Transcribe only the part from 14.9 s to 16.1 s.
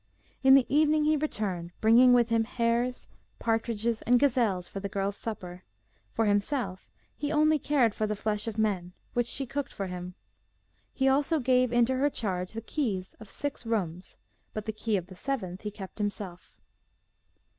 of the seventh he kept